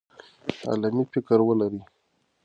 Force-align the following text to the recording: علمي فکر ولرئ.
علمي 0.69 1.03
فکر 1.13 1.39
ولرئ. 1.47 1.81